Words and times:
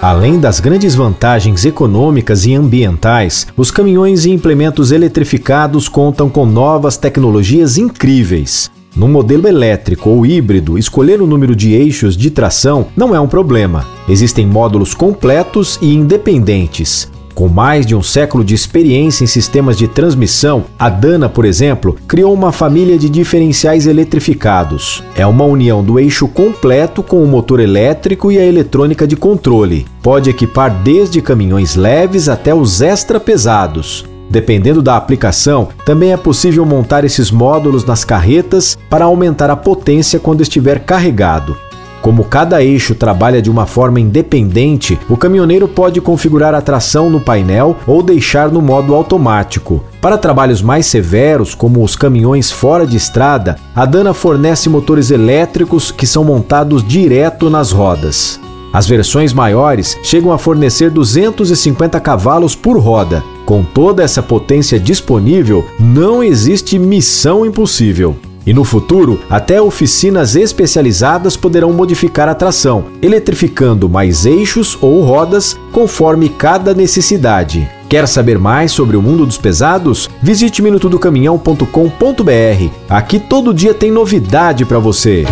Além 0.00 0.38
das 0.38 0.60
grandes 0.60 0.94
vantagens 0.94 1.64
econômicas 1.64 2.46
e 2.46 2.54
ambientais, 2.54 3.48
os 3.56 3.68
caminhões 3.72 4.24
e 4.24 4.30
implementos 4.30 4.92
eletrificados 4.92 5.88
contam 5.88 6.30
com 6.30 6.46
novas 6.46 6.96
tecnologias 6.96 7.76
incríveis. 7.76 8.70
No 8.94 9.08
modelo 9.08 9.48
elétrico 9.48 10.08
ou 10.08 10.24
híbrido, 10.24 10.78
escolher 10.78 11.20
o 11.20 11.26
número 11.26 11.54
de 11.54 11.72
eixos 11.72 12.16
de 12.16 12.30
tração 12.30 12.86
não 12.96 13.12
é 13.12 13.18
um 13.18 13.26
problema. 13.26 13.84
Existem 14.08 14.46
módulos 14.46 14.94
completos 14.94 15.80
e 15.82 15.92
independentes. 15.92 17.10
Com 17.38 17.46
mais 17.46 17.86
de 17.86 17.94
um 17.94 18.02
século 18.02 18.42
de 18.42 18.52
experiência 18.52 19.22
em 19.22 19.28
sistemas 19.28 19.78
de 19.78 19.86
transmissão, 19.86 20.64
a 20.76 20.88
Dana, 20.88 21.28
por 21.28 21.44
exemplo, 21.44 21.96
criou 22.08 22.34
uma 22.34 22.50
família 22.50 22.98
de 22.98 23.08
diferenciais 23.08 23.86
eletrificados. 23.86 25.04
É 25.14 25.24
uma 25.24 25.44
união 25.44 25.84
do 25.84 26.00
eixo 26.00 26.26
completo 26.26 27.00
com 27.00 27.22
o 27.22 27.28
motor 27.28 27.60
elétrico 27.60 28.32
e 28.32 28.38
a 28.38 28.44
eletrônica 28.44 29.06
de 29.06 29.14
controle. 29.14 29.86
Pode 30.02 30.28
equipar 30.28 30.82
desde 30.82 31.22
caminhões 31.22 31.76
leves 31.76 32.28
até 32.28 32.52
os 32.52 32.80
extra 32.80 33.20
pesados. 33.20 34.04
Dependendo 34.28 34.82
da 34.82 34.96
aplicação, 34.96 35.68
também 35.86 36.12
é 36.12 36.16
possível 36.16 36.66
montar 36.66 37.04
esses 37.04 37.30
módulos 37.30 37.84
nas 37.84 38.04
carretas 38.04 38.76
para 38.90 39.04
aumentar 39.04 39.48
a 39.48 39.54
potência 39.54 40.18
quando 40.18 40.42
estiver 40.42 40.80
carregado. 40.80 41.56
Como 42.00 42.24
cada 42.24 42.62
eixo 42.62 42.94
trabalha 42.94 43.42
de 43.42 43.50
uma 43.50 43.66
forma 43.66 44.00
independente, 44.00 44.98
o 45.08 45.16
caminhoneiro 45.16 45.66
pode 45.66 46.00
configurar 46.00 46.54
a 46.54 46.60
tração 46.60 47.10
no 47.10 47.20
painel 47.20 47.76
ou 47.86 48.02
deixar 48.02 48.50
no 48.50 48.62
modo 48.62 48.94
automático. 48.94 49.82
Para 50.00 50.16
trabalhos 50.16 50.62
mais 50.62 50.86
severos, 50.86 51.54
como 51.54 51.82
os 51.82 51.96
caminhões 51.96 52.50
fora 52.50 52.86
de 52.86 52.96
estrada, 52.96 53.56
a 53.74 53.84
Dana 53.84 54.14
fornece 54.14 54.68
motores 54.68 55.10
elétricos 55.10 55.90
que 55.90 56.06
são 56.06 56.22
montados 56.22 56.86
direto 56.86 57.50
nas 57.50 57.72
rodas. 57.72 58.40
As 58.72 58.86
versões 58.86 59.32
maiores 59.32 59.98
chegam 60.02 60.30
a 60.30 60.38
fornecer 60.38 60.90
250 60.90 61.98
cavalos 62.00 62.54
por 62.54 62.78
roda. 62.78 63.24
Com 63.46 63.64
toda 63.64 64.02
essa 64.02 64.22
potência 64.22 64.78
disponível, 64.78 65.64
não 65.80 66.22
existe 66.22 66.78
missão 66.78 67.46
impossível. 67.46 68.14
E 68.48 68.54
no 68.54 68.64
futuro, 68.64 69.20
até 69.28 69.60
oficinas 69.60 70.34
especializadas 70.34 71.36
poderão 71.36 71.70
modificar 71.70 72.30
a 72.30 72.34
tração, 72.34 72.86
eletrificando 73.02 73.90
mais 73.90 74.24
eixos 74.24 74.78
ou 74.80 75.02
rodas 75.02 75.54
conforme 75.70 76.30
cada 76.30 76.72
necessidade. 76.72 77.68
Quer 77.90 78.08
saber 78.08 78.38
mais 78.38 78.72
sobre 78.72 78.96
o 78.96 79.02
mundo 79.02 79.26
dos 79.26 79.36
pesados? 79.36 80.08
Visite 80.22 80.62
minutodocaminhão.com.br. 80.62 82.72
Aqui 82.88 83.20
todo 83.20 83.52
dia 83.52 83.74
tem 83.74 83.90
novidade 83.90 84.64
para 84.64 84.78
você. 84.78 85.26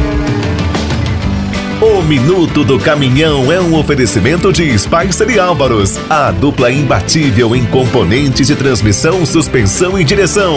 O 1.80 2.02
Minuto 2.02 2.64
do 2.64 2.78
Caminhão 2.78 3.50
é 3.50 3.58
um 3.58 3.78
oferecimento 3.78 4.52
de 4.52 4.78
Spicer 4.78 5.30
e 5.30 5.40
Álvaros, 5.40 5.98
a 6.10 6.30
dupla 6.30 6.70
imbatível 6.70 7.56
em 7.56 7.64
componentes 7.64 8.48
de 8.48 8.56
transmissão, 8.56 9.24
suspensão 9.24 9.98
e 9.98 10.04
direção. 10.04 10.56